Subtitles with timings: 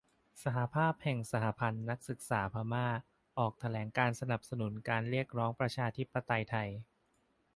[0.43, 2.87] สหภาพแห่งสหพันธ์นักศึกษาพม่า
[3.39, 6.69] ออกแถลงการณ์สนับสนุนการเรียกร้องประชาธิปไตยไทย